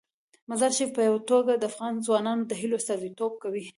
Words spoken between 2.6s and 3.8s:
هیلو استازیتوب کوي.